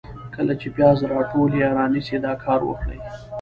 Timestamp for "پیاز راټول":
0.75-1.49